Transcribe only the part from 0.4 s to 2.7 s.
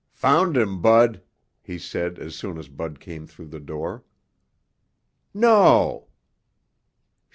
him, Bud," he said as soon as